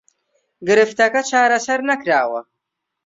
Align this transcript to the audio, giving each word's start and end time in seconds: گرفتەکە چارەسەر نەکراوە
گرفتەکە 0.67 1.21
چارەسەر 1.29 1.79
نەکراوە 1.89 2.41